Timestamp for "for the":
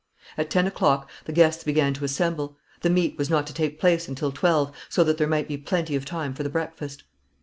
6.33-6.49